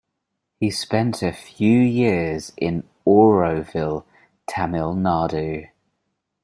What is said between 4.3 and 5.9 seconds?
Tamil Nadu.